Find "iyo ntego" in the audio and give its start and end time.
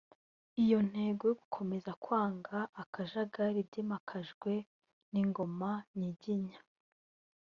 0.63-1.23